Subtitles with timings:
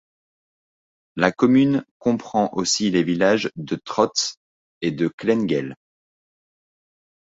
[1.15, 4.37] La commune comprend aussi les villages de Trotz
[4.81, 5.75] et de Klengel.